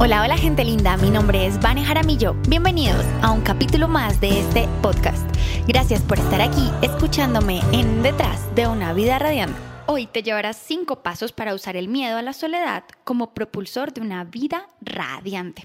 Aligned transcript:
Hola, 0.00 0.22
hola 0.22 0.38
gente 0.38 0.64
linda, 0.64 0.96
mi 0.96 1.10
nombre 1.10 1.44
es 1.44 1.58
Vane 1.58 1.84
Jaramillo. 1.84 2.34
Bienvenidos 2.48 3.04
a 3.20 3.32
un 3.32 3.40
capítulo 3.40 3.88
más 3.88 4.20
de 4.20 4.38
este 4.38 4.68
podcast. 4.80 5.28
Gracias 5.66 6.02
por 6.02 6.20
estar 6.20 6.40
aquí 6.40 6.70
escuchándome 6.82 7.62
en 7.72 8.04
Detrás 8.04 8.54
de 8.54 8.68
una 8.68 8.92
vida 8.92 9.18
radiante. 9.18 9.58
Hoy 9.86 10.06
te 10.06 10.22
llevarás 10.22 10.56
cinco 10.56 11.02
pasos 11.02 11.32
para 11.32 11.52
usar 11.52 11.76
el 11.76 11.88
miedo 11.88 12.16
a 12.16 12.22
la 12.22 12.32
soledad 12.32 12.84
como 13.02 13.34
propulsor 13.34 13.92
de 13.92 14.00
una 14.00 14.22
vida 14.22 14.68
radiante. 14.80 15.64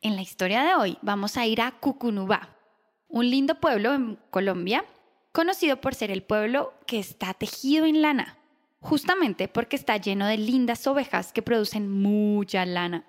En 0.00 0.16
la 0.16 0.22
historia 0.22 0.64
de 0.64 0.74
hoy 0.74 0.98
vamos 1.00 1.36
a 1.36 1.46
ir 1.46 1.60
a 1.60 1.70
Cucunubá, 1.70 2.48
un 3.06 3.30
lindo 3.30 3.60
pueblo 3.60 3.94
en 3.94 4.18
Colombia, 4.30 4.84
conocido 5.30 5.80
por 5.80 5.94
ser 5.94 6.10
el 6.10 6.24
pueblo 6.24 6.74
que 6.84 6.98
está 6.98 7.32
tejido 7.32 7.86
en 7.86 8.02
lana, 8.02 8.38
justamente 8.80 9.46
porque 9.46 9.76
está 9.76 9.98
lleno 9.98 10.26
de 10.26 10.36
lindas 10.36 10.84
ovejas 10.88 11.32
que 11.32 11.42
producen 11.42 11.88
mucha 11.88 12.66
lana. 12.66 13.04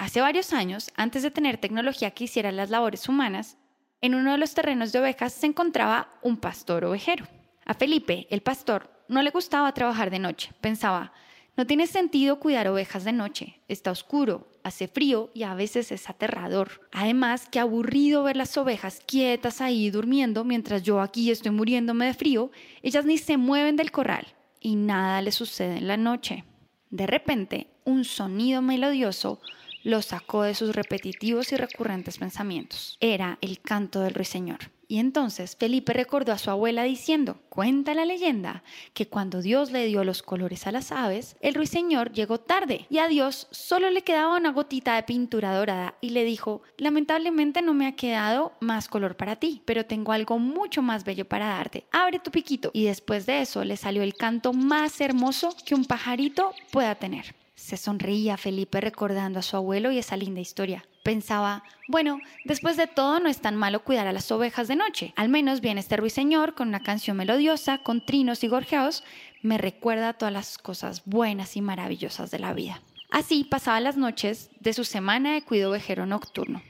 Hace 0.00 0.22
varios 0.22 0.54
años, 0.54 0.90
antes 0.96 1.22
de 1.22 1.30
tener 1.30 1.58
tecnología 1.58 2.12
que 2.12 2.24
hiciera 2.24 2.50
las 2.52 2.70
labores 2.70 3.06
humanas, 3.06 3.58
en 4.00 4.14
uno 4.14 4.32
de 4.32 4.38
los 4.38 4.54
terrenos 4.54 4.92
de 4.92 4.98
ovejas 4.98 5.34
se 5.34 5.44
encontraba 5.44 6.08
un 6.22 6.38
pastor 6.38 6.86
ovejero. 6.86 7.26
A 7.66 7.74
Felipe, 7.74 8.26
el 8.30 8.40
pastor, 8.40 8.90
no 9.08 9.20
le 9.20 9.28
gustaba 9.28 9.74
trabajar 9.74 10.10
de 10.10 10.18
noche. 10.18 10.52
Pensaba, 10.62 11.12
no 11.54 11.66
tiene 11.66 11.86
sentido 11.86 12.40
cuidar 12.40 12.66
ovejas 12.68 13.04
de 13.04 13.12
noche. 13.12 13.60
Está 13.68 13.90
oscuro, 13.90 14.48
hace 14.64 14.88
frío 14.88 15.30
y 15.34 15.42
a 15.42 15.52
veces 15.52 15.92
es 15.92 16.08
aterrador. 16.08 16.80
Además, 16.92 17.46
qué 17.50 17.60
aburrido 17.60 18.22
ver 18.22 18.38
las 18.38 18.56
ovejas 18.56 19.02
quietas 19.06 19.60
ahí 19.60 19.90
durmiendo 19.90 20.44
mientras 20.44 20.82
yo 20.82 21.02
aquí 21.02 21.30
estoy 21.30 21.50
muriéndome 21.50 22.06
de 22.06 22.14
frío. 22.14 22.50
Ellas 22.80 23.04
ni 23.04 23.18
se 23.18 23.36
mueven 23.36 23.76
del 23.76 23.90
corral 23.90 24.28
y 24.60 24.76
nada 24.76 25.20
les 25.20 25.34
sucede 25.34 25.76
en 25.76 25.88
la 25.88 25.98
noche. 25.98 26.44
De 26.88 27.06
repente, 27.06 27.66
un 27.84 28.06
sonido 28.06 28.62
melodioso 28.62 29.42
lo 29.82 30.02
sacó 30.02 30.42
de 30.42 30.54
sus 30.54 30.74
repetitivos 30.74 31.52
y 31.52 31.56
recurrentes 31.56 32.18
pensamientos. 32.18 32.96
Era 33.00 33.38
el 33.40 33.60
canto 33.60 34.00
del 34.00 34.14
ruiseñor. 34.14 34.70
Y 34.90 34.98
entonces 34.98 35.54
Felipe 35.54 35.92
recordó 35.92 36.32
a 36.32 36.38
su 36.38 36.50
abuela 36.50 36.82
diciendo, 36.82 37.38
cuenta 37.48 37.94
la 37.94 38.04
leyenda, 38.04 38.64
que 38.92 39.06
cuando 39.06 39.40
Dios 39.40 39.70
le 39.70 39.86
dio 39.86 40.02
los 40.02 40.20
colores 40.24 40.66
a 40.66 40.72
las 40.72 40.90
aves, 40.90 41.36
el 41.40 41.54
ruiseñor 41.54 42.10
llegó 42.10 42.40
tarde 42.40 42.86
y 42.90 42.98
a 42.98 43.06
Dios 43.06 43.46
solo 43.52 43.88
le 43.90 44.02
quedaba 44.02 44.36
una 44.36 44.50
gotita 44.50 44.96
de 44.96 45.04
pintura 45.04 45.54
dorada 45.54 45.94
y 46.00 46.10
le 46.10 46.24
dijo, 46.24 46.62
lamentablemente 46.76 47.62
no 47.62 47.72
me 47.72 47.86
ha 47.86 47.94
quedado 47.94 48.54
más 48.58 48.88
color 48.88 49.16
para 49.16 49.36
ti, 49.36 49.62
pero 49.64 49.86
tengo 49.86 50.10
algo 50.10 50.40
mucho 50.40 50.82
más 50.82 51.04
bello 51.04 51.24
para 51.24 51.46
darte. 51.46 51.86
Abre 51.92 52.18
tu 52.18 52.32
piquito. 52.32 52.72
Y 52.72 52.86
después 52.86 53.26
de 53.26 53.42
eso 53.42 53.62
le 53.62 53.76
salió 53.76 54.02
el 54.02 54.14
canto 54.14 54.52
más 54.52 55.00
hermoso 55.00 55.54
que 55.64 55.76
un 55.76 55.84
pajarito 55.84 56.52
pueda 56.72 56.96
tener. 56.96 57.36
Se 57.60 57.76
sonreía 57.76 58.38
Felipe 58.38 58.80
recordando 58.80 59.38
a 59.38 59.42
su 59.42 59.54
abuelo 59.54 59.92
y 59.92 59.98
esa 59.98 60.16
linda 60.16 60.40
historia. 60.40 60.86
Pensaba, 61.02 61.62
bueno, 61.88 62.18
después 62.44 62.78
de 62.78 62.86
todo 62.86 63.20
no 63.20 63.28
es 63.28 63.42
tan 63.42 63.54
malo 63.54 63.84
cuidar 63.84 64.06
a 64.06 64.12
las 64.12 64.32
ovejas 64.32 64.66
de 64.66 64.76
noche. 64.76 65.12
Al 65.14 65.28
menos 65.28 65.60
viene 65.60 65.80
este 65.80 65.98
ruiseñor 65.98 66.54
con 66.54 66.68
una 66.68 66.82
canción 66.82 67.18
melodiosa, 67.18 67.78
con 67.78 68.04
trinos 68.04 68.42
y 68.42 68.48
gorjeos, 68.48 69.04
me 69.42 69.58
recuerda 69.58 70.14
todas 70.14 70.32
las 70.32 70.56
cosas 70.56 71.02
buenas 71.04 71.54
y 71.54 71.60
maravillosas 71.60 72.30
de 72.30 72.38
la 72.38 72.54
vida. 72.54 72.80
Así 73.10 73.44
pasaba 73.44 73.78
las 73.80 73.98
noches 73.98 74.50
de 74.58 74.72
su 74.72 74.84
semana 74.84 75.34
de 75.34 75.42
cuido 75.42 75.70
ovejero 75.70 76.06
nocturno. 76.06 76.62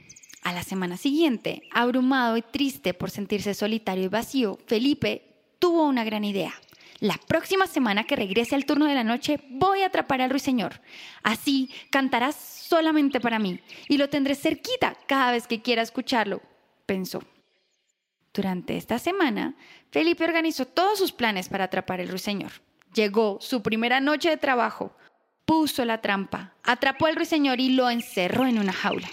A 0.43 0.51
la 0.51 0.63
semana 0.63 0.97
siguiente, 0.97 1.63
abrumado 1.71 2.35
y 2.35 2.41
triste 2.41 2.93
por 2.93 3.11
sentirse 3.11 3.53
solitario 3.53 4.03
y 4.03 4.09
vacío, 4.09 4.59
Felipe 4.67 5.23
tuvo 5.57 5.87
una 5.87 6.03
gran 6.03 6.25
idea. 6.25 6.53
La 7.01 7.17
próxima 7.17 7.65
semana 7.65 8.03
que 8.03 8.15
regrese 8.15 8.53
al 8.53 8.65
turno 8.65 8.85
de 8.85 8.93
la 8.93 9.03
noche 9.03 9.39
voy 9.49 9.81
a 9.81 9.87
atrapar 9.87 10.21
al 10.21 10.29
ruiseñor. 10.29 10.81
Así 11.23 11.67
cantarás 11.89 12.35
solamente 12.35 13.19
para 13.19 13.39
mí 13.39 13.59
y 13.89 13.97
lo 13.97 14.07
tendré 14.07 14.35
cerquita 14.35 14.95
cada 15.07 15.31
vez 15.31 15.47
que 15.47 15.63
quiera 15.63 15.81
escucharlo, 15.81 16.43
pensó. 16.85 17.23
Durante 18.31 18.77
esta 18.77 18.99
semana, 18.99 19.55
Felipe 19.89 20.23
organizó 20.23 20.67
todos 20.67 20.99
sus 20.99 21.11
planes 21.11 21.49
para 21.49 21.63
atrapar 21.63 22.01
al 22.01 22.07
ruiseñor. 22.07 22.51
Llegó 22.93 23.39
su 23.41 23.63
primera 23.63 23.99
noche 23.99 24.29
de 24.29 24.37
trabajo, 24.37 24.95
puso 25.45 25.83
la 25.85 26.01
trampa, 26.01 26.53
atrapó 26.61 27.07
al 27.07 27.15
ruiseñor 27.15 27.59
y 27.59 27.69
lo 27.69 27.89
encerró 27.89 28.45
en 28.45 28.59
una 28.59 28.73
jaula. 28.73 29.09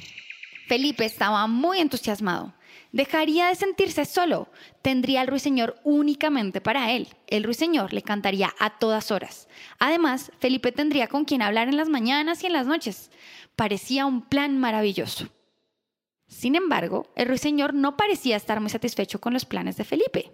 Felipe 0.67 1.07
estaba 1.07 1.47
muy 1.47 1.79
entusiasmado. 1.79 2.53
Dejaría 2.93 3.49
de 3.49 3.55
sentirse 3.55 4.05
solo, 4.05 4.49
tendría 4.83 5.21
al 5.21 5.27
ruiseñor 5.27 5.77
únicamente 5.85 6.61
para 6.61 6.93
él. 6.93 7.09
El 7.27 7.45
ruiseñor 7.45 7.93
le 7.93 8.03
cantaría 8.03 8.55
a 8.59 8.79
todas 8.79 9.11
horas. 9.11 9.49
Además, 9.79 10.33
Felipe 10.39 10.73
tendría 10.73 11.07
con 11.07 11.25
quien 11.25 11.43
hablar 11.43 11.69
en 11.69 11.77
las 11.77 11.89
mañanas 11.89 12.43
y 12.43 12.47
en 12.47 12.53
las 12.53 12.67
noches. 12.67 13.11
Parecía 13.57 14.07
un 14.07 14.23
plan 14.23 14.59
maravilloso. 14.59 15.29
Sin 16.29 16.55
embargo, 16.55 17.11
el 17.17 17.29
ruiseñor 17.29 17.75
no 17.75 17.97
parecía 17.97 18.37
estar 18.37 18.61
muy 18.61 18.71
satisfecho 18.71 19.21
con 19.21 19.33
los 19.33 19.45
planes 19.45 19.77
de 19.77 19.85
Felipe. 19.85 20.33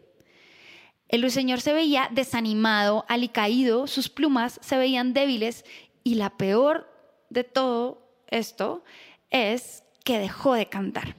El 1.09 1.23
ruiseñor 1.23 1.61
se 1.61 1.73
veía 1.73 2.09
desanimado, 2.12 3.05
alicaído, 3.09 3.87
sus 3.87 4.09
plumas 4.09 4.59
se 4.62 4.77
veían 4.77 5.12
débiles 5.12 5.65
y 6.03 6.17
la 6.17 6.37
peor 6.37 6.91
de 7.31 7.44
todo 7.44 8.05
esto 8.28 8.84
es 9.31 9.84
que 10.05 10.19
dejó 10.19 10.55
de 10.55 10.67
cantar. 10.67 11.17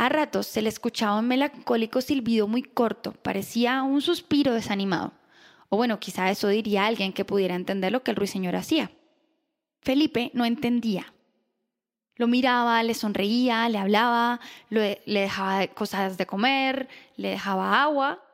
A 0.00 0.08
ratos 0.08 0.46
se 0.46 0.62
le 0.62 0.70
escuchaba 0.70 1.18
un 1.18 1.28
melancólico 1.28 2.00
silbido 2.00 2.48
muy 2.48 2.62
corto, 2.62 3.12
parecía 3.12 3.82
un 3.82 4.00
suspiro 4.00 4.54
desanimado. 4.54 5.12
O 5.68 5.76
bueno, 5.76 6.00
quizá 6.00 6.30
eso 6.30 6.48
diría 6.48 6.86
alguien 6.86 7.12
que 7.12 7.26
pudiera 7.26 7.54
entender 7.54 7.92
lo 7.92 8.02
que 8.02 8.12
el 8.12 8.16
ruiseñor 8.16 8.56
hacía. 8.56 8.90
Felipe 9.82 10.30
no 10.32 10.46
entendía. 10.46 11.12
Lo 12.16 12.28
miraba, 12.28 12.82
le 12.82 12.94
sonreía, 12.94 13.68
le 13.68 13.76
hablaba, 13.76 14.40
le 14.70 15.02
dejaba 15.04 15.66
cosas 15.66 16.16
de 16.16 16.24
comer, 16.24 16.88
le 17.16 17.28
dejaba 17.28 17.82
agua. 17.82 18.24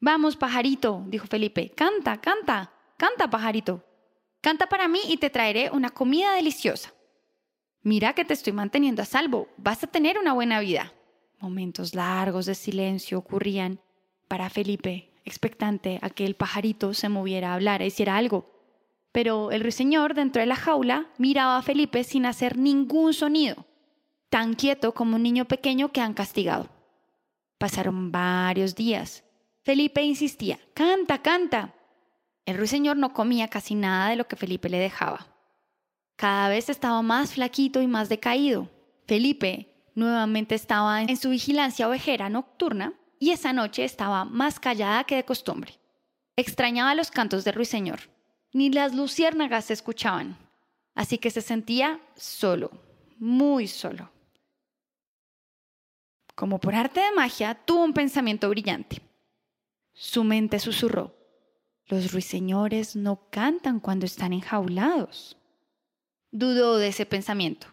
Vamos, 0.00 0.34
pajarito, 0.34 1.04
dijo 1.06 1.28
Felipe, 1.28 1.70
canta, 1.70 2.20
canta, 2.20 2.72
canta, 2.96 3.30
pajarito. 3.30 3.80
Canta 4.40 4.66
para 4.66 4.88
mí 4.88 4.98
y 5.06 5.18
te 5.18 5.30
traeré 5.30 5.70
una 5.70 5.90
comida 5.90 6.32
deliciosa. 6.32 6.95
Mira 7.86 8.14
que 8.14 8.24
te 8.24 8.34
estoy 8.34 8.52
manteniendo 8.52 9.00
a 9.00 9.04
salvo, 9.04 9.46
vas 9.58 9.84
a 9.84 9.86
tener 9.86 10.18
una 10.18 10.32
buena 10.32 10.58
vida. 10.58 10.92
Momentos 11.38 11.94
largos 11.94 12.44
de 12.46 12.56
silencio 12.56 13.16
ocurrían 13.16 13.78
para 14.26 14.50
Felipe, 14.50 15.12
expectante 15.24 16.00
a 16.02 16.10
que 16.10 16.26
el 16.26 16.34
pajarito 16.34 16.94
se 16.94 17.08
moviera 17.08 17.52
a 17.52 17.54
hablar, 17.54 17.82
e 17.82 17.86
hiciera 17.86 18.16
algo. 18.16 18.50
Pero 19.12 19.52
el 19.52 19.60
ruiseñor 19.60 20.14
dentro 20.14 20.40
de 20.40 20.46
la 20.46 20.56
jaula 20.56 21.06
miraba 21.16 21.58
a 21.58 21.62
Felipe 21.62 22.02
sin 22.02 22.26
hacer 22.26 22.58
ningún 22.58 23.14
sonido, 23.14 23.66
tan 24.30 24.54
quieto 24.54 24.92
como 24.92 25.14
un 25.14 25.22
niño 25.22 25.44
pequeño 25.44 25.92
que 25.92 26.00
han 26.00 26.14
castigado. 26.14 26.68
Pasaron 27.56 28.10
varios 28.10 28.74
días. 28.74 29.22
Felipe 29.62 30.02
insistía, 30.02 30.58
canta, 30.74 31.22
canta. 31.22 31.72
El 32.46 32.58
ruiseñor 32.58 32.96
no 32.96 33.12
comía 33.12 33.46
casi 33.46 33.76
nada 33.76 34.10
de 34.10 34.16
lo 34.16 34.26
que 34.26 34.34
Felipe 34.34 34.68
le 34.68 34.80
dejaba. 34.80 35.35
Cada 36.16 36.48
vez 36.48 36.70
estaba 36.70 37.02
más 37.02 37.34
flaquito 37.34 37.82
y 37.82 37.86
más 37.86 38.08
decaído. 38.08 38.70
Felipe 39.06 39.68
nuevamente 39.94 40.54
estaba 40.54 41.02
en 41.02 41.16
su 41.16 41.30
vigilancia 41.30 41.86
ovejera 41.86 42.30
nocturna 42.30 42.94
y 43.18 43.30
esa 43.30 43.52
noche 43.52 43.84
estaba 43.84 44.24
más 44.24 44.58
callada 44.58 45.04
que 45.04 45.16
de 45.16 45.24
costumbre. 45.24 45.78
Extrañaba 46.34 46.94
los 46.94 47.10
cantos 47.10 47.44
del 47.44 47.54
ruiseñor. 47.54 48.00
Ni 48.52 48.70
las 48.70 48.94
luciérnagas 48.94 49.66
se 49.66 49.74
escuchaban. 49.74 50.38
Así 50.94 51.18
que 51.18 51.30
se 51.30 51.42
sentía 51.42 52.00
solo, 52.16 52.70
muy 53.18 53.68
solo. 53.68 54.10
Como 56.34 56.58
por 56.58 56.74
arte 56.74 57.00
de 57.00 57.12
magia, 57.12 57.54
tuvo 57.54 57.84
un 57.84 57.92
pensamiento 57.92 58.48
brillante. 58.48 59.02
Su 59.92 60.24
mente 60.24 60.58
susurró, 60.58 61.14
los 61.86 62.12
ruiseñores 62.12 62.96
no 62.96 63.28
cantan 63.30 63.80
cuando 63.80 64.06
están 64.06 64.32
enjaulados 64.32 65.36
dudó 66.38 66.76
de 66.76 66.88
ese 66.88 67.06
pensamiento. 67.06 67.68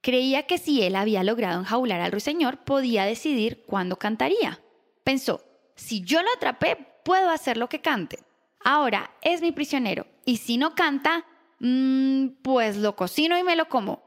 Creía 0.00 0.44
que 0.44 0.58
si 0.58 0.82
él 0.82 0.96
había 0.96 1.22
logrado 1.22 1.60
enjaular 1.60 2.00
al 2.00 2.12
ruiseñor, 2.12 2.58
podía 2.58 3.04
decidir 3.04 3.64
cuándo 3.66 3.96
cantaría. 3.96 4.60
Pensó, 5.04 5.44
si 5.74 6.02
yo 6.02 6.22
lo 6.22 6.28
atrapé, 6.36 6.76
puedo 7.04 7.30
hacer 7.30 7.56
lo 7.56 7.68
que 7.68 7.80
cante. 7.80 8.18
Ahora 8.64 9.10
es 9.22 9.42
mi 9.42 9.52
prisionero, 9.52 10.06
y 10.24 10.38
si 10.38 10.56
no 10.56 10.74
canta, 10.74 11.24
mmm, 11.60 12.28
pues 12.42 12.76
lo 12.76 12.96
cocino 12.96 13.38
y 13.38 13.42
me 13.42 13.56
lo 13.56 13.68
como. 13.68 14.02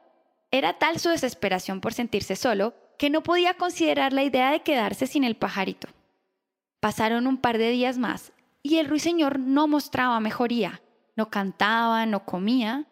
Era 0.49 0.79
tal 0.79 0.99
su 0.99 1.09
desesperación 1.09 1.79
por 1.79 1.93
sentirse 1.93 2.35
solo 2.35 2.73
que 2.97 3.09
no 3.09 3.23
podía 3.23 3.53
considerar 3.55 4.13
la 4.13 4.23
idea 4.23 4.51
de 4.51 4.61
quedarse 4.61 5.07
sin 5.07 5.23
el 5.23 5.35
pajarito. 5.35 5.87
Pasaron 6.79 7.27
un 7.27 7.37
par 7.37 7.57
de 7.57 7.69
días 7.69 7.97
más 7.97 8.33
y 8.63 8.77
el 8.77 8.87
ruiseñor 8.87 9.39
no 9.39 9.67
mostraba 9.67 10.19
mejoría. 10.19 10.81
No 11.15 11.29
cantaba, 11.29 12.05
no 12.05 12.25
comía, 12.25 12.87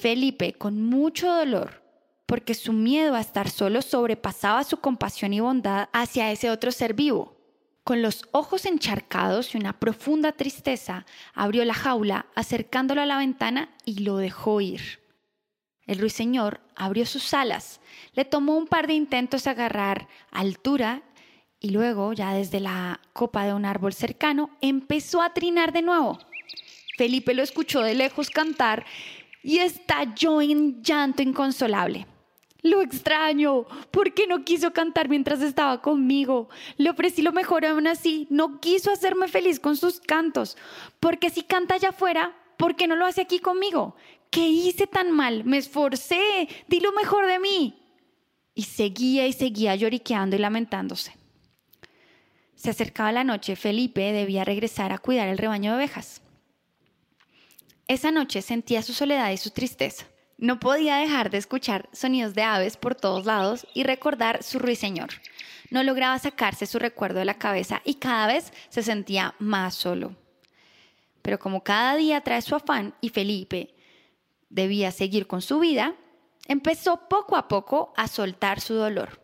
Felipe, 0.00 0.54
con 0.54 0.82
mucho 0.82 1.30
dolor, 1.30 1.82
porque 2.24 2.54
su 2.54 2.72
miedo 2.72 3.14
a 3.14 3.20
estar 3.20 3.50
solo 3.50 3.82
sobrepasaba 3.82 4.64
su 4.64 4.78
compasión 4.78 5.34
y 5.34 5.40
bondad 5.40 5.90
hacia 5.92 6.32
ese 6.32 6.48
otro 6.50 6.72
ser 6.72 6.94
vivo. 6.94 7.36
Con 7.84 8.00
los 8.00 8.24
ojos 8.32 8.64
encharcados 8.64 9.54
y 9.54 9.58
una 9.58 9.78
profunda 9.78 10.32
tristeza, 10.32 11.04
abrió 11.34 11.66
la 11.66 11.74
jaula, 11.74 12.26
acercándolo 12.34 13.02
a 13.02 13.06
la 13.06 13.18
ventana 13.18 13.74
y 13.84 14.00
lo 14.00 14.16
dejó 14.16 14.62
ir. 14.62 15.00
El 15.86 15.98
ruiseñor 15.98 16.60
abrió 16.76 17.04
sus 17.04 17.34
alas, 17.34 17.80
le 18.14 18.24
tomó 18.24 18.56
un 18.56 18.68
par 18.68 18.86
de 18.86 18.94
intentos 18.94 19.44
de 19.44 19.50
agarrar 19.50 20.08
altura 20.30 21.02
y 21.58 21.70
luego, 21.70 22.14
ya 22.14 22.32
desde 22.32 22.60
la 22.60 23.00
copa 23.12 23.44
de 23.44 23.52
un 23.52 23.66
árbol 23.66 23.92
cercano, 23.92 24.48
empezó 24.62 25.20
a 25.20 25.34
trinar 25.34 25.72
de 25.72 25.82
nuevo. 25.82 26.18
Felipe 26.96 27.34
lo 27.34 27.42
escuchó 27.42 27.80
de 27.80 27.94
lejos 27.94 28.30
cantar 28.30 28.84
y 29.42 29.58
estalló 29.58 30.40
en 30.42 30.82
llanto 30.82 31.22
inconsolable. 31.22 32.06
Lo 32.62 32.82
extraño. 32.82 33.64
¿Por 33.90 34.12
qué 34.12 34.26
no 34.26 34.44
quiso 34.44 34.72
cantar 34.72 35.08
mientras 35.08 35.40
estaba 35.40 35.80
conmigo? 35.80 36.48
Le 36.76 36.90
ofrecí 36.90 37.22
lo 37.22 37.32
mejor 37.32 37.64
aún 37.64 37.86
así. 37.86 38.26
No 38.30 38.60
quiso 38.60 38.92
hacerme 38.92 39.28
feliz 39.28 39.58
con 39.58 39.76
sus 39.76 40.00
cantos. 40.00 40.56
Porque 40.98 41.30
si 41.30 41.42
canta 41.42 41.74
allá 41.74 41.90
afuera, 41.90 42.36
¿por 42.58 42.76
qué 42.76 42.86
no 42.86 42.96
lo 42.96 43.06
hace 43.06 43.22
aquí 43.22 43.38
conmigo? 43.38 43.96
¿Qué 44.30 44.46
hice 44.46 44.86
tan 44.86 45.10
mal? 45.10 45.44
Me 45.44 45.56
esforcé. 45.56 46.48
Di 46.68 46.80
lo 46.80 46.92
mejor 46.92 47.26
de 47.26 47.38
mí. 47.38 47.76
Y 48.54 48.62
seguía 48.64 49.26
y 49.26 49.32
seguía 49.32 49.74
lloriqueando 49.74 50.36
y 50.36 50.38
lamentándose. 50.38 51.16
Se 52.56 52.68
acercaba 52.68 53.10
la 53.10 53.24
noche. 53.24 53.56
Felipe 53.56 54.12
debía 54.12 54.44
regresar 54.44 54.92
a 54.92 54.98
cuidar 54.98 55.28
el 55.28 55.38
rebaño 55.38 55.70
de 55.70 55.78
ovejas. 55.78 56.20
Esa 57.90 58.12
noche 58.12 58.40
sentía 58.40 58.82
su 58.82 58.92
soledad 58.92 59.32
y 59.32 59.36
su 59.36 59.50
tristeza. 59.50 60.06
No 60.38 60.60
podía 60.60 60.98
dejar 60.98 61.28
de 61.28 61.38
escuchar 61.38 61.88
sonidos 61.90 62.34
de 62.34 62.44
aves 62.44 62.76
por 62.76 62.94
todos 62.94 63.26
lados 63.26 63.66
y 63.74 63.82
recordar 63.82 64.44
su 64.44 64.60
ruiseñor. 64.60 65.08
No 65.70 65.82
lograba 65.82 66.16
sacarse 66.20 66.66
su 66.66 66.78
recuerdo 66.78 67.18
de 67.18 67.24
la 67.24 67.38
cabeza 67.38 67.82
y 67.84 67.94
cada 67.94 68.28
vez 68.28 68.52
se 68.68 68.84
sentía 68.84 69.34
más 69.40 69.74
solo. 69.74 70.14
Pero 71.20 71.40
como 71.40 71.64
cada 71.64 71.96
día 71.96 72.20
trae 72.20 72.42
su 72.42 72.54
afán 72.54 72.94
y 73.00 73.08
Felipe 73.08 73.74
debía 74.50 74.92
seguir 74.92 75.26
con 75.26 75.42
su 75.42 75.58
vida, 75.58 75.96
empezó 76.46 77.08
poco 77.08 77.36
a 77.36 77.48
poco 77.48 77.92
a 77.96 78.06
soltar 78.06 78.60
su 78.60 78.74
dolor. 78.74 79.19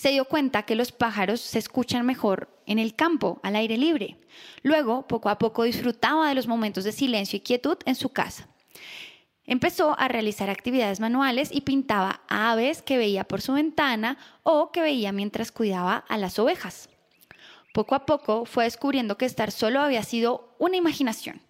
Se 0.00 0.12
dio 0.12 0.24
cuenta 0.24 0.62
que 0.62 0.76
los 0.76 0.92
pájaros 0.92 1.42
se 1.42 1.58
escuchan 1.58 2.06
mejor 2.06 2.48
en 2.64 2.78
el 2.78 2.94
campo, 2.94 3.38
al 3.42 3.54
aire 3.54 3.76
libre. 3.76 4.16
Luego, 4.62 5.06
poco 5.06 5.28
a 5.28 5.36
poco 5.36 5.64
disfrutaba 5.64 6.26
de 6.26 6.34
los 6.34 6.46
momentos 6.46 6.84
de 6.84 6.92
silencio 6.92 7.36
y 7.36 7.40
quietud 7.40 7.76
en 7.84 7.94
su 7.94 8.08
casa. 8.08 8.48
Empezó 9.44 9.94
a 10.00 10.08
realizar 10.08 10.48
actividades 10.48 11.00
manuales 11.00 11.50
y 11.52 11.60
pintaba 11.60 12.22
aves 12.28 12.80
que 12.80 12.96
veía 12.96 13.24
por 13.24 13.42
su 13.42 13.52
ventana 13.52 14.16
o 14.42 14.72
que 14.72 14.80
veía 14.80 15.12
mientras 15.12 15.52
cuidaba 15.52 15.96
a 16.08 16.16
las 16.16 16.38
ovejas. 16.38 16.88
Poco 17.74 17.94
a 17.94 18.06
poco 18.06 18.46
fue 18.46 18.64
descubriendo 18.64 19.18
que 19.18 19.26
estar 19.26 19.50
solo 19.50 19.80
había 19.80 20.02
sido 20.02 20.56
una 20.58 20.78
imaginación, 20.78 21.42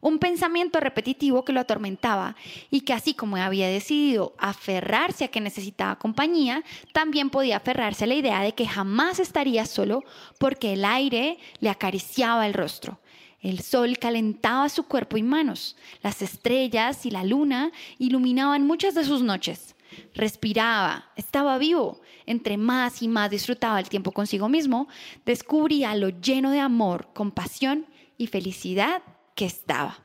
un 0.00 0.18
pensamiento 0.18 0.80
repetitivo 0.80 1.44
que 1.44 1.52
lo 1.52 1.60
atormentaba 1.60 2.36
y 2.70 2.82
que 2.82 2.92
así 2.92 3.14
como 3.14 3.36
había 3.36 3.68
decidido 3.68 4.34
aferrarse 4.38 5.24
a 5.24 5.28
que 5.28 5.40
necesitaba 5.40 5.98
compañía, 5.98 6.62
también 6.92 7.30
podía 7.30 7.58
aferrarse 7.58 8.04
a 8.04 8.06
la 8.06 8.14
idea 8.14 8.40
de 8.42 8.52
que 8.52 8.66
jamás 8.66 9.18
estaría 9.18 9.66
solo 9.66 10.04
porque 10.38 10.74
el 10.74 10.84
aire 10.84 11.38
le 11.60 11.70
acariciaba 11.70 12.46
el 12.46 12.54
rostro, 12.54 13.00
el 13.40 13.60
sol 13.60 13.98
calentaba 13.98 14.68
su 14.68 14.84
cuerpo 14.84 15.16
y 15.16 15.22
manos. 15.22 15.76
Las 16.02 16.22
estrellas 16.22 17.06
y 17.06 17.10
la 17.10 17.22
luna 17.22 17.70
iluminaban 17.98 18.66
muchas 18.66 18.94
de 18.94 19.04
sus 19.04 19.22
noches. 19.22 19.76
Respiraba, 20.14 21.10
estaba 21.16 21.56
vivo. 21.58 22.00
Entre 22.26 22.56
más 22.56 23.00
y 23.00 23.08
más 23.08 23.30
disfrutaba 23.30 23.78
el 23.78 23.88
tiempo 23.88 24.12
consigo 24.12 24.48
mismo, 24.48 24.88
descubría 25.24 25.94
lo 25.94 26.08
lleno 26.08 26.50
de 26.50 26.60
amor, 26.60 27.10
compasión 27.14 27.86
y 28.18 28.26
felicidad 28.26 29.02
estaba. 29.44 29.98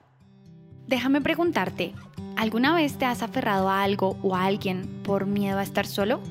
Déjame 0.87 1.21
preguntarte, 1.21 1.93
¿alguna 2.35 2.73
vez 2.75 2.97
te 2.97 3.05
has 3.05 3.23
aferrado 3.23 3.69
a 3.69 3.83
algo 3.83 4.17
o 4.21 4.35
a 4.35 4.45
alguien 4.45 5.01
por 5.03 5.25
miedo 5.25 5.59
a 5.59 5.63
estar 5.63 5.85
solo? 5.85 6.21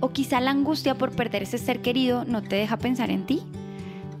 ¿O 0.00 0.10
quizá 0.10 0.40
la 0.40 0.50
angustia 0.50 0.96
por 0.96 1.12
perder 1.12 1.42
ese 1.42 1.58
ser 1.58 1.82
querido 1.82 2.24
no 2.24 2.42
te 2.42 2.56
deja 2.56 2.76
pensar 2.76 3.10
en 3.10 3.26
ti? 3.26 3.42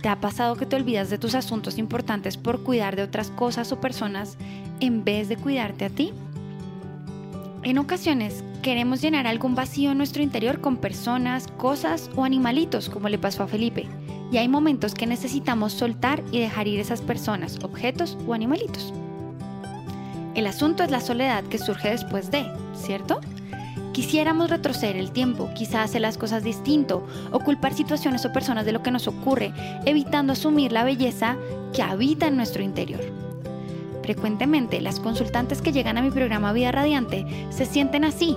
¿Te 0.00 0.08
ha 0.08 0.20
pasado 0.20 0.56
que 0.56 0.66
te 0.66 0.76
olvidas 0.76 1.08
de 1.08 1.18
tus 1.18 1.34
asuntos 1.34 1.78
importantes 1.78 2.36
por 2.36 2.62
cuidar 2.62 2.96
de 2.96 3.02
otras 3.02 3.30
cosas 3.30 3.72
o 3.72 3.80
personas 3.80 4.36
en 4.80 5.04
vez 5.04 5.28
de 5.28 5.36
cuidarte 5.36 5.84
a 5.84 5.90
ti? 5.90 6.12
En 7.62 7.78
ocasiones 7.78 8.44
queremos 8.62 9.00
llenar 9.00 9.26
algún 9.26 9.54
vacío 9.54 9.92
en 9.92 9.98
nuestro 9.98 10.22
interior 10.22 10.60
con 10.60 10.76
personas, 10.76 11.46
cosas 11.56 12.10
o 12.16 12.24
animalitos, 12.24 12.90
como 12.90 13.08
le 13.08 13.18
pasó 13.18 13.44
a 13.44 13.46
Felipe. 13.46 13.88
Y 14.34 14.38
hay 14.38 14.48
momentos 14.48 14.96
que 14.96 15.06
necesitamos 15.06 15.74
soltar 15.74 16.24
y 16.32 16.40
dejar 16.40 16.66
ir 16.66 16.80
esas 16.80 17.02
personas, 17.02 17.60
objetos 17.62 18.18
o 18.26 18.34
animalitos. 18.34 18.92
El 20.34 20.48
asunto 20.48 20.82
es 20.82 20.90
la 20.90 21.00
soledad 21.00 21.44
que 21.44 21.58
surge 21.58 21.90
después 21.90 22.32
de, 22.32 22.44
¿cierto? 22.74 23.20
Quisiéramos 23.92 24.50
retroceder 24.50 24.96
el 24.96 25.12
tiempo, 25.12 25.50
quizás 25.54 25.88
hacer 25.88 26.00
las 26.00 26.18
cosas 26.18 26.42
distinto 26.42 27.06
o 27.30 27.38
culpar 27.38 27.74
situaciones 27.74 28.24
o 28.24 28.32
personas 28.32 28.66
de 28.66 28.72
lo 28.72 28.82
que 28.82 28.90
nos 28.90 29.06
ocurre, 29.06 29.52
evitando 29.86 30.32
asumir 30.32 30.72
la 30.72 30.82
belleza 30.82 31.36
que 31.72 31.82
habita 31.82 32.26
en 32.26 32.36
nuestro 32.36 32.64
interior. 32.64 33.02
Frecuentemente 34.02 34.80
las 34.80 34.98
consultantes 34.98 35.62
que 35.62 35.70
llegan 35.70 35.96
a 35.96 36.02
mi 36.02 36.10
programa 36.10 36.52
Vida 36.52 36.72
Radiante 36.72 37.24
se 37.50 37.66
sienten 37.66 38.02
así, 38.02 38.36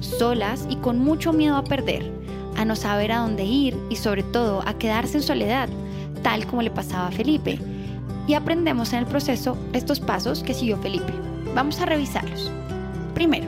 solas 0.00 0.66
y 0.70 0.76
con 0.76 1.00
mucho 1.00 1.34
miedo 1.34 1.56
a 1.56 1.64
perder, 1.64 2.13
a 2.56 2.64
no 2.64 2.76
saber 2.76 3.12
a 3.12 3.18
dónde 3.18 3.44
ir 3.44 3.76
y 3.90 3.96
sobre 3.96 4.22
todo 4.22 4.62
a 4.66 4.74
quedarse 4.74 5.18
en 5.18 5.22
soledad, 5.22 5.68
tal 6.22 6.46
como 6.46 6.62
le 6.62 6.70
pasaba 6.70 7.08
a 7.08 7.12
Felipe. 7.12 7.58
Y 8.26 8.34
aprendemos 8.34 8.92
en 8.92 9.00
el 9.00 9.06
proceso 9.06 9.58
estos 9.72 10.00
pasos 10.00 10.42
que 10.42 10.54
siguió 10.54 10.78
Felipe. 10.78 11.12
Vamos 11.54 11.80
a 11.80 11.86
revisarlos. 11.86 12.50
Primero, 13.14 13.46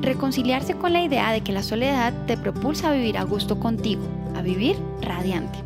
reconciliarse 0.00 0.74
con 0.74 0.92
la 0.92 1.02
idea 1.02 1.32
de 1.32 1.40
que 1.42 1.52
la 1.52 1.62
soledad 1.62 2.12
te 2.26 2.36
propulsa 2.36 2.90
a 2.90 2.94
vivir 2.94 3.18
a 3.18 3.24
gusto 3.24 3.58
contigo, 3.58 4.02
a 4.36 4.42
vivir 4.42 4.76
radiante. 5.02 5.58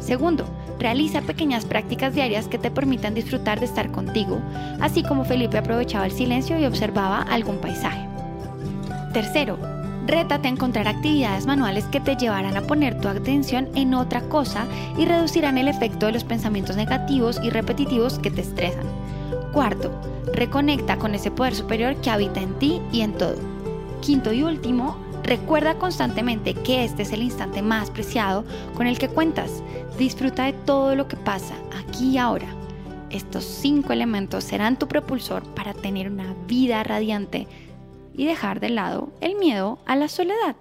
Segundo, 0.00 0.44
realiza 0.78 1.20
pequeñas 1.20 1.66
prácticas 1.66 2.14
diarias 2.14 2.48
que 2.48 2.58
te 2.58 2.70
permitan 2.70 3.14
disfrutar 3.14 3.60
de 3.60 3.66
estar 3.66 3.90
contigo, 3.92 4.40
así 4.80 5.02
como 5.02 5.24
Felipe 5.24 5.58
aprovechaba 5.58 6.06
el 6.06 6.12
silencio 6.12 6.58
y 6.58 6.64
observaba 6.64 7.22
algún 7.22 7.58
paisaje. 7.58 8.06
Tercero, 9.12 9.58
rétate 10.06 10.48
a 10.48 10.50
encontrar 10.50 10.88
actividades 10.88 11.46
manuales 11.46 11.84
que 11.86 12.00
te 12.00 12.16
llevarán 12.16 12.56
a 12.56 12.62
poner 12.62 13.00
tu 13.00 13.08
atención 13.08 13.68
en 13.74 13.94
otra 13.94 14.22
cosa 14.22 14.66
y 14.96 15.04
reducirán 15.04 15.58
el 15.58 15.68
efecto 15.68 16.06
de 16.06 16.12
los 16.12 16.24
pensamientos 16.24 16.76
negativos 16.76 17.40
y 17.42 17.50
repetitivos 17.50 18.18
que 18.18 18.30
te 18.30 18.40
estresan. 18.40 18.86
Cuarto, 19.52 19.92
reconecta 20.34 20.96
con 20.96 21.14
ese 21.14 21.30
poder 21.30 21.54
superior 21.54 21.96
que 21.96 22.10
habita 22.10 22.40
en 22.40 22.54
ti 22.58 22.80
y 22.92 23.00
en 23.00 23.12
todo. 23.14 23.36
Quinto 24.00 24.32
y 24.32 24.42
último, 24.42 24.96
recuerda 25.22 25.74
constantemente 25.74 26.54
que 26.54 26.84
este 26.84 27.02
es 27.02 27.12
el 27.12 27.22
instante 27.22 27.62
más 27.62 27.90
preciado 27.90 28.44
con 28.74 28.86
el 28.86 28.98
que 28.98 29.08
cuentas. 29.08 29.62
Disfruta 29.98 30.44
de 30.44 30.52
todo 30.52 30.94
lo 30.94 31.08
que 31.08 31.16
pasa 31.16 31.54
aquí 31.84 32.10
y 32.10 32.18
ahora. 32.18 32.46
Estos 33.10 33.44
cinco 33.44 33.92
elementos 33.92 34.44
serán 34.44 34.78
tu 34.78 34.86
propulsor 34.86 35.42
para 35.54 35.74
tener 35.74 36.08
una 36.10 36.34
vida 36.46 36.82
radiante 36.84 37.48
y 38.14 38.26
dejar 38.26 38.60
de 38.60 38.70
lado 38.70 39.10
el 39.20 39.36
miedo 39.36 39.78
a 39.86 39.96
la 39.96 40.08
soledad. 40.08 40.56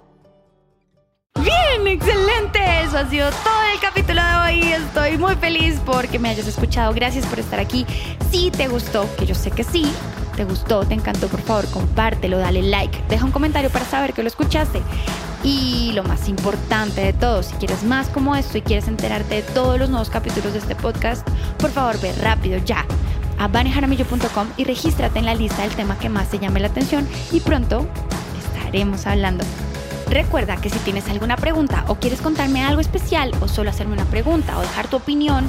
Bien, 1.41 1.87
excelente. 1.87 2.59
Eso 2.83 2.97
ha 2.97 3.09
sido 3.09 3.29
todo 3.29 3.63
el 3.73 3.79
capítulo 3.79 4.21
de 4.21 4.35
hoy. 4.35 4.73
Estoy 4.73 5.17
muy 5.17 5.35
feliz 5.35 5.79
porque 5.85 6.19
me 6.19 6.29
hayas 6.29 6.47
escuchado. 6.47 6.93
Gracias 6.93 7.25
por 7.25 7.39
estar 7.39 7.59
aquí. 7.59 7.85
Si 8.29 8.51
te 8.51 8.67
gustó, 8.67 9.07
que 9.17 9.25
yo 9.25 9.35
sé 9.35 9.51
que 9.51 9.63
sí, 9.63 9.85
te 10.35 10.45
gustó, 10.45 10.85
te 10.85 10.93
encantó, 10.93 11.27
por 11.27 11.41
favor, 11.41 11.69
compártelo, 11.69 12.37
dale 12.37 12.61
like, 12.61 12.97
deja 13.09 13.25
un 13.25 13.31
comentario 13.31 13.69
para 13.69 13.85
saber 13.85 14.13
que 14.13 14.21
lo 14.21 14.27
escuchaste. 14.27 14.81
Y 15.43 15.91
lo 15.93 16.03
más 16.03 16.27
importante 16.27 17.01
de 17.01 17.13
todo, 17.13 17.43
si 17.43 17.55
quieres 17.55 17.83
más 17.83 18.07
como 18.09 18.35
esto 18.35 18.57
y 18.57 18.61
quieres 18.61 18.87
enterarte 18.87 19.35
de 19.35 19.41
todos 19.41 19.79
los 19.79 19.89
nuevos 19.89 20.09
capítulos 20.09 20.53
de 20.53 20.59
este 20.59 20.75
podcast, 20.75 21.27
por 21.57 21.71
favor 21.71 21.99
ve 22.01 22.13
rápido 22.21 22.57
ya 22.59 22.85
a 23.39 23.47
banejaramillo.com 23.47 24.49
y 24.57 24.65
regístrate 24.65 25.19
en 25.19 25.25
la 25.25 25.33
lista 25.33 25.63
del 25.63 25.71
tema 25.71 25.97
que 25.97 26.09
más 26.09 26.29
te 26.29 26.37
llame 26.37 26.59
la 26.59 26.67
atención 26.67 27.07
y 27.31 27.39
pronto 27.39 27.87
estaremos 28.37 29.07
hablando. 29.07 29.43
Recuerda 30.09 30.57
que 30.57 30.69
si 30.69 30.79
tienes 30.79 31.07
alguna 31.07 31.37
pregunta 31.37 31.85
o 31.87 31.95
quieres 31.95 32.21
contarme 32.21 32.63
algo 32.63 32.81
especial 32.81 33.31
o 33.41 33.47
solo 33.47 33.69
hacerme 33.69 33.93
una 33.93 34.05
pregunta 34.05 34.57
o 34.57 34.61
dejar 34.61 34.87
tu 34.87 34.97
opinión 34.97 35.47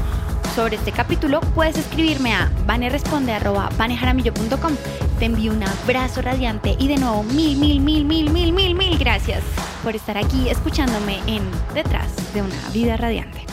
sobre 0.54 0.76
este 0.76 0.92
capítulo, 0.92 1.40
puedes 1.54 1.78
escribirme 1.78 2.34
a 2.34 2.50
vaneresponde.com. 2.66 4.72
Te 5.18 5.24
envío 5.24 5.52
un 5.52 5.62
abrazo 5.62 6.22
radiante 6.22 6.76
y 6.78 6.88
de 6.88 6.96
nuevo 6.96 7.22
mil, 7.22 7.56
mil, 7.56 7.80
mil, 7.80 8.04
mil, 8.04 8.30
mil, 8.30 8.52
mil, 8.52 8.74
mil 8.74 8.98
gracias 8.98 9.42
por 9.82 9.96
estar 9.96 10.18
aquí 10.18 10.48
escuchándome 10.48 11.20
en 11.26 11.42
Detrás 11.74 12.08
de 12.34 12.42
una 12.42 12.68
vida 12.72 12.96
radiante. 12.96 13.46